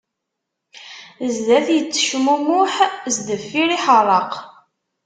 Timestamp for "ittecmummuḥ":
1.79-2.73